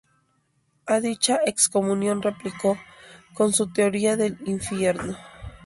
[0.87, 2.75] A dicha excomunión replicó
[3.35, 5.15] con su "Teoría del infierno".